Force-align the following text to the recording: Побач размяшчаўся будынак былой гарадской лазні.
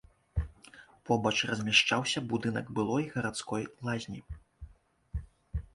Побач 1.09 1.33
размяшчаўся 1.49 2.19
будынак 2.33 2.65
былой 2.79 3.03
гарадской 3.17 3.63
лазні. 3.91 4.21